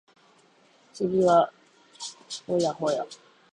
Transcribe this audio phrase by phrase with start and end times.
[0.95, 1.51] 次は
[2.47, 3.07] 保谷保谷